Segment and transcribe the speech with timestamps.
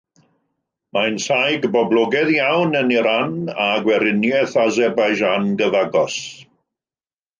[0.95, 3.35] Mae'n saig boblogaidd iawn yn Iran
[3.67, 6.17] a Gweriniaeth Azerbaijan gyfagos.